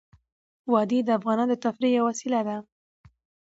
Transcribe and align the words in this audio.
وادي 0.71 0.99
د 1.03 1.09
افغانانو 1.19 1.51
د 1.57 1.61
تفریح 1.63 1.91
یوه 1.97 2.05
وسیله 2.09 2.39
ده. 2.47 2.57